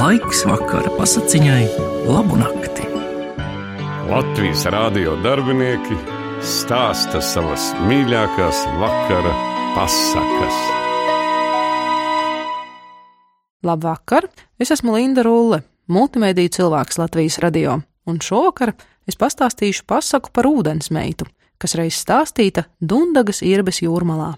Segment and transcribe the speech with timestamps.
[0.00, 1.64] Laiks vakara pasakiņai,
[2.08, 2.86] labu nakti.
[4.08, 5.98] Latvijas rādio darbinieki
[6.40, 9.34] stāsta savas mīļākās vakara
[9.74, 10.62] pasakas.
[13.68, 14.30] Labvakar!
[14.56, 15.60] Es esmu Linda Rulle,
[15.92, 17.76] multimediju cilvēks Latvijas radio,
[18.08, 18.72] un šovakar
[19.04, 21.28] es pastāstīšu pasaku par ūdens meitu,
[21.60, 24.32] kas reiz stāstīta Dundagas irbes jūrmalā.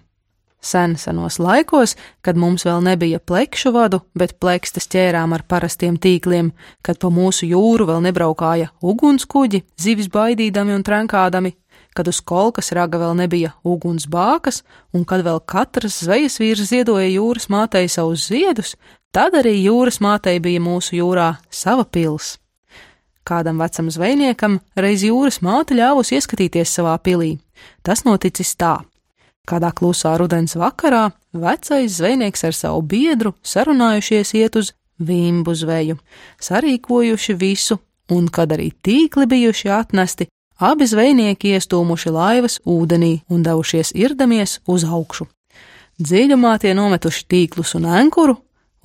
[0.62, 6.52] Sen senos laikos, kad mums vēl nebija plekšu vadu, bet plekstes ķērām ar parastiem tīkliem,
[6.86, 11.56] kad pa mūsu jūru vēl nebraukāja ugunskuģi, zivis baidīdami un trenkādami,
[11.98, 14.62] kad uz kolkas raga vēl nebija ugunsbākas,
[14.94, 18.76] un kad vēl katrs zvejas vīrs ziedoja jūras mātei savus ziedus,
[19.10, 22.36] tad arī jūras mātei bija mūsu jūrā sava pils.
[23.26, 27.36] Kādam vecam zvejniekam reiz jūras māte ļāvusi ieskatīties savā pilī.
[27.82, 28.80] Tas noticis tā.
[29.48, 34.70] Kādā klusā rudens vakarā vecais zvejnieks ar savu biedru sarunājušies iet uz
[35.02, 35.96] vimbu zveju,
[36.38, 37.78] sarīkojuši visu,
[38.14, 40.28] un kad arī tīkli bijuši atnesti,
[40.62, 45.26] abi zvejnieki iestūmuši laivas ūdenī un devušies irdamies uz augšu.
[45.98, 48.36] Dziļumā tie nometuši tīklus un ankuru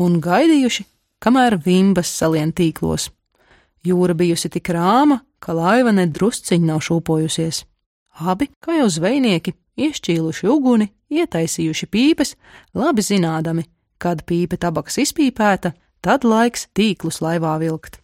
[0.02, 0.88] un gaidījuši,
[1.22, 3.12] kamēr vimbas salien tīklos.
[3.86, 7.64] Jūra bijusi tik rāma, ka laiva nedrusciņi nav šūpojusies.
[8.26, 12.36] Abi, kā jau zvejnieki, iešķīluši uguni, ietaisījuši pīpes,
[12.78, 13.66] labi zinādami,
[14.02, 18.00] kad pīpe tabaks izpīpēta, tad laiks tīklus laivā vilkt.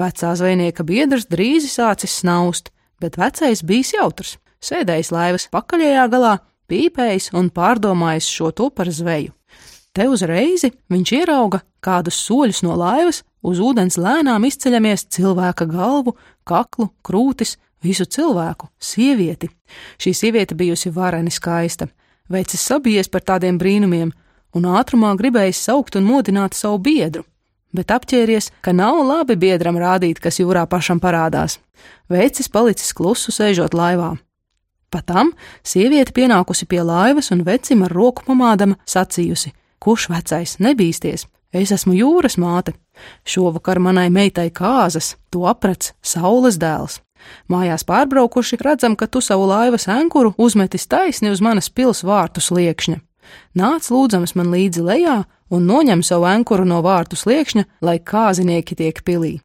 [0.00, 6.38] Vecā zvejnieka biedrs drīz sācis snaust, bet vecais bijis jautrs, sēdējis laivas pakaļējā galā,
[6.70, 9.34] pīpējis un pārdomājis šo to par zveju.
[9.92, 16.14] Te uzreiz viņš ierauga kādus soļus no laivas, uz ūdens lēnām izceļamies cilvēka galvu,
[16.46, 19.50] kaklu, krūtis, visu cilvēku, sievieti.
[20.00, 21.88] Šī sieviete bijusi vareni skaista,
[22.30, 24.12] veicis sabijies par tādiem brīnumiem,
[24.54, 27.24] un ātrumā gribējis saukt un modināt savu biedru,
[27.72, 31.58] bet apķēries, ka nav labi biedram rādīt, kas jūrā pašam parādās.
[32.10, 34.16] Veicis palicis klusu sēžot laivā.
[34.90, 35.30] Patam
[35.62, 41.28] sieviete pienākusi pie laivas un vecim ar roku pamādama sacījusi: Kurš vecais nebīsties?
[41.54, 42.74] Es esmu jūras māte.
[43.26, 47.00] Šovakar manai meitai kāzas, to aprats saules dēls.
[47.50, 53.00] Mājās pārbraukuši, redzam, ka tu savu laivas ankuru uzmetis taisni uz manas pils vārtu sliekšņa.
[53.54, 55.18] Nāc lūdzams man līdzi lejā
[55.50, 59.38] un noņem savu ankuru no vārtu sliekšņa, lai kāzinieki tiek pilī.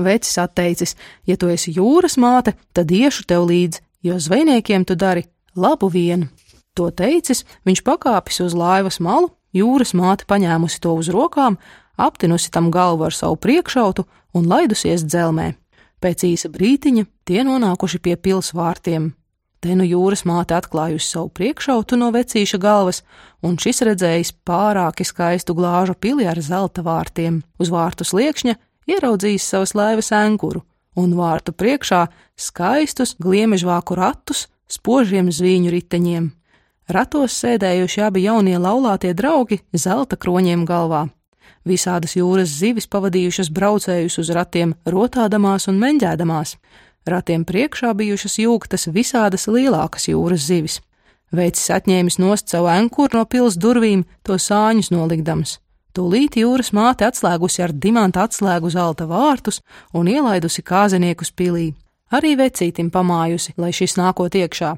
[0.00, 0.96] Vecis atteicis,
[1.28, 5.26] ja tu esi jūras māte, tad iešu tev līdzi, jo zvejniekiem tu dari
[5.56, 6.30] labu vienu.
[6.78, 11.58] To teicis, viņš pakāpis uz laivas malu, jūras māte paņēmusi to uz rokām,
[12.00, 15.59] aptinusi tam galvu ar savu priekšautu un laidusies dzelmē.
[16.00, 19.10] Pēc īsa brītiņa tie nonākuši pie pilsvārtiem.
[19.60, 23.02] Te nu jūras māte atklājusi savu priekšautu no vecīša galvas,
[23.44, 27.42] un šis redzējis pārāki skaistu glāžu pili ar zelta vārtiem.
[27.60, 28.56] Uz vārtu sliekšņa
[28.88, 30.64] ieraudzījis savas laivas ankuru,
[30.96, 32.06] un vārtu priekšā
[32.40, 36.32] skaistus gliemežvāku ratus spožiem zvīņu riteņiem.
[36.90, 41.10] Ratos sēdējuši abi jaunie laulātie draugi zelta kroņiem galvā.
[41.66, 46.56] Visādas jūras zivis pavadījušas braucējus uz ratiem, rotādamās un meņģēdamās.
[47.08, 50.80] Ratiem priekšā bijušas jūgtas visādas lielākas jūras zivis.
[51.32, 55.58] Veicis atņēmis nost savu ankuru no pils durvīm, to sāņus nolikdams.
[55.94, 59.60] Tūlīt jūras māte atslēgusi ar dimanta atslēgu zelta vārtus
[59.94, 61.72] un ielaidusi kāzeniekus pilī.
[62.10, 64.74] Arī vecītim pamājusi, lai šis nākot iekšā.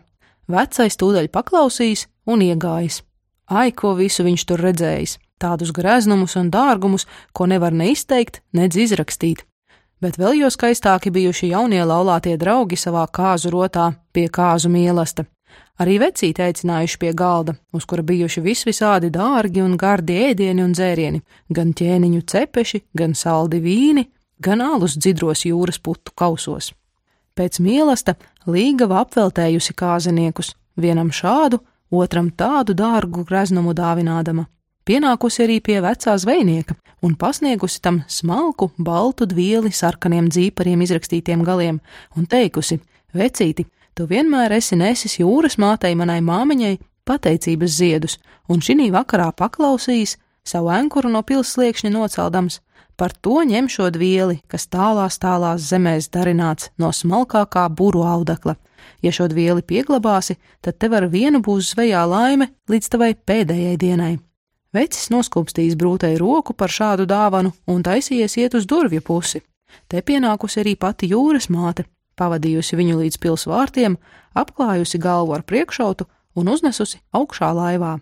[0.53, 3.03] Vecais tūdaļ paklausījis un iegājis.
[3.53, 5.19] Ai, ko visu viņš tur redzējis!
[5.43, 9.45] Tādus greznumus un dārgumus, ko nevar ne izteikt, nedz izrakstīt.
[10.03, 15.27] Bet vēl jau skaistāki bijuši jaunie laulātie draugi savā kāzu rotā pie kāzu mīlesta.
[15.83, 21.23] Arī vecīti aicinājuši pie galda, uz kura bijuši visvisādi dārgi un gardi ēdieni un dzērieni,
[21.55, 24.07] gan ķēniņu cepeši, gan saldi vīni,
[24.43, 26.73] gan alus dzidros jūras putu kausos.
[27.39, 28.17] Pēc mīlesta
[28.47, 34.49] līgava apveltējusi kāzeniekus, vienam šādu, otram tādu dārgu greznumu dāvinādama
[34.89, 41.81] pienākusi arī pie vecā zvejnieka un pasniegusi tam smalku, baltu dvieli sarkaniem dzīpariem izrakstītiem galiem
[42.17, 42.81] un teikusi:
[43.15, 48.19] Vecīti, tu vienmēr esi nesis jūras mātei manai māmiņai pateicības ziedus,
[48.49, 52.61] un šī vakarā paklausījis, savu ankuru no pils sliekšņa noceldams,
[52.97, 58.57] par to ņem šo dvieli, kas tālās tālās zemēs darināts no smalkākā buru audekla.
[59.03, 64.15] Ja šo dvieli pieglabāsi, tad tev ar vienu būs zvejā laime līdz tavai pēdējai dienai.
[64.73, 69.43] Vecis noskūpstījis brūtai roku par šādu dāvanu un taisījies iet uz durvju pusi.
[69.89, 71.85] Te pienākusi arī pati jūras māte,
[72.17, 73.99] pavadījusi viņu līdz pils vārtiem,
[74.33, 77.99] apklājusi galvu ar priekšautu un uznesusi augšā laivā.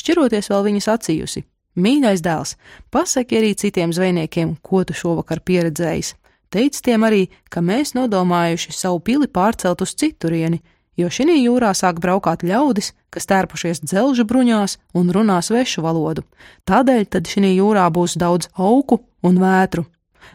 [0.00, 1.44] Šķiroties vēl viņa sacījusi:
[1.76, 2.56] Mīļais dēls,
[2.90, 6.14] pasaki arī citiem zvejniekiem, ko tu šovakar pieredzējis.
[6.54, 10.62] Teic tiem arī, ka mēs nodomājuši savu pili pārcelt uz citurieni,
[10.96, 16.24] jo šī jūrā sāk braukāt ļaudis, kas tērpušies dzelža bruņās un runā svešu valodu.
[16.68, 19.86] Tādēļ tad šī jūrā būs daudz augu un vētru.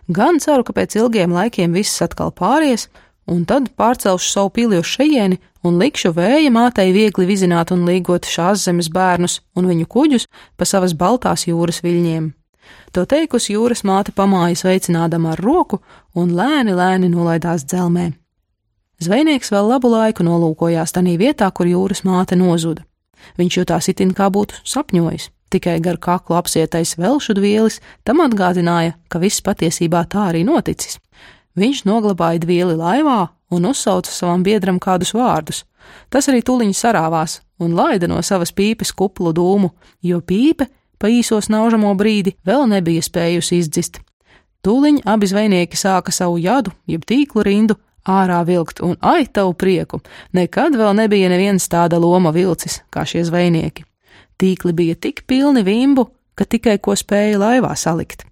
[0.10, 2.88] Gan ceru, ka pēc ilgiem laikiem viss atkal pāries,
[3.30, 8.26] un tad pārcelšu savu pili uz šejieni un likšu vēja mātei viegli vizināt un līgot
[8.26, 10.28] šās zemes bērnus un viņu kuģus
[10.58, 12.32] pa savas baltās jūras viļņiem.
[12.94, 15.82] To teikusi jūras māte pamāja sveicinādama ar roku
[16.18, 18.10] un lēni, lēni nolaidās dzelmē.
[19.00, 22.84] Zvejnieks vēl labu laiku nolūkojās tanī vietā, kur jūras māte nozuda.
[23.40, 29.22] Viņš jutās itin kā būtu sapņojis, tikai gar kaklu apsietais velšu dvielis tam atgādināja, ka
[29.24, 31.00] viss patiesībā tā arī noticis.
[31.56, 35.64] Viņš noglabāja dvieli laivā un uzsauca savam biedram kādus vārdus.
[36.12, 39.72] Tas arī tuliņi sarāvās un laida no savas pīpes kuplu dūmu,
[40.04, 40.68] jo pīpe
[41.00, 44.02] pa īso snaužamo brīdi vēl nebija spējusi izdzist.
[44.60, 50.02] Tūliņ abi zvejnieki sāka savu jadu, jeb tīklu rindu, ārā vilkt, un ai tavu prieku,
[50.34, 53.86] nekad vēl nebija neviens tāda loma vilcis kā šie zvejnieki.
[54.40, 58.24] Tīkli bija tik pilni vimbu, ka tikai ko spēja laivā salikt.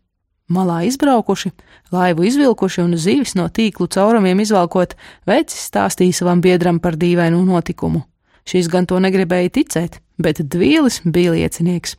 [0.47, 1.51] Malā izbraukuši,
[1.91, 4.95] laivu izvilkuši un zivis no tīklu caurumiem izvalkot,
[5.27, 8.05] vecis stāstīja savam biedram par dīvainu notikumu.
[8.47, 11.97] Šis gan to negribēja ticēt, bet dvielis bija liecinieks.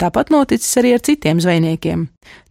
[0.00, 2.06] Tāpat noticis arī ar citiem zvejniekiem.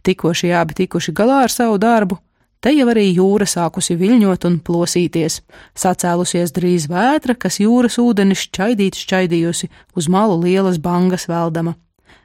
[0.06, 2.20] Tikko šie abi tikuši galā ar savu darbu,
[2.64, 5.42] te jau arī jūra sākusi viļņot un plosīties.
[5.76, 9.68] Sacēlusies drīz vētra, kas jūras ūdeni šķaidīt šķaidījusi
[9.98, 11.76] uz malu lielas bangas veldama.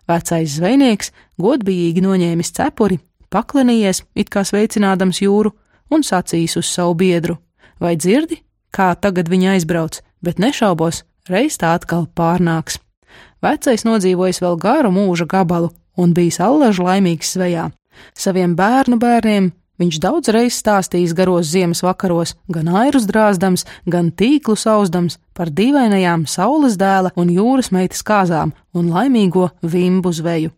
[0.08, 5.52] Vecais zvejnieks godbijīgi noņēmis cepuri, paklanījies, it kā sveicinādams jūru,
[5.92, 7.38] un sacījis uz savu biedru:
[7.80, 8.40] Vai dzirdi,
[8.72, 12.80] kā tagad viņa aizbrauc, bet nešaubos, reiz tā atkal pārnāks.
[13.44, 17.70] Vecais nodzīvojis vēl garu mūža gabalu un bijis allaž laimīgs zvejā.
[18.16, 24.56] Saviem bērnu bērniem viņš daudz reiz stāstījis garos ziemas vakaros, gan airus drāzdams, gan tīklu
[24.60, 30.54] sauzdams par dīvainajām saules dēla un jūras meitas kāzām un laimīgo vimbu zveju.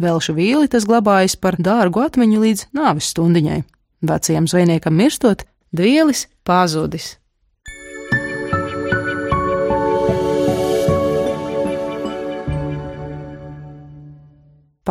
[0.00, 3.62] Velšu vīli tas glabājis par dārgu atmiņu līdz nāves stundiņai.
[4.00, 5.44] Vecajam zvejniekam mirstot,
[5.76, 7.19] dvielis pazudis.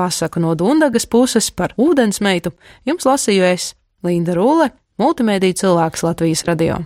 [0.10, 2.56] Pasaku no Dundagas puses par ūdensmeitu
[2.90, 3.74] jums lasīju es,
[4.06, 6.82] Linda Rūle, multimediju cilvēks Latvijas radio.